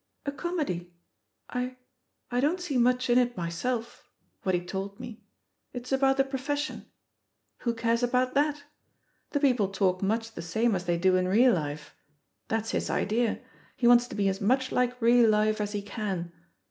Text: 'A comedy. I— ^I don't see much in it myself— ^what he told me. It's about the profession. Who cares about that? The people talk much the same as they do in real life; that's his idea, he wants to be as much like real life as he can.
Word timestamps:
'A 0.25 0.31
comedy. 0.31 0.95
I— 1.51 1.77
^I 2.31 2.41
don't 2.41 2.59
see 2.59 2.75
much 2.75 3.07
in 3.07 3.19
it 3.19 3.37
myself— 3.37 4.09
^what 4.43 4.55
he 4.55 4.65
told 4.65 4.99
me. 4.99 5.21
It's 5.73 5.91
about 5.91 6.17
the 6.17 6.23
profession. 6.23 6.87
Who 7.59 7.75
cares 7.75 8.01
about 8.01 8.33
that? 8.33 8.63
The 9.29 9.39
people 9.39 9.67
talk 9.69 10.01
much 10.01 10.31
the 10.31 10.41
same 10.41 10.73
as 10.73 10.85
they 10.85 10.97
do 10.97 11.17
in 11.17 11.27
real 11.27 11.53
life; 11.53 11.93
that's 12.47 12.71
his 12.71 12.89
idea, 12.89 13.41
he 13.77 13.85
wants 13.85 14.07
to 14.07 14.15
be 14.15 14.27
as 14.27 14.41
much 14.41 14.71
like 14.71 14.99
real 14.99 15.29
life 15.29 15.61
as 15.61 15.73
he 15.73 15.83
can. 15.83 16.31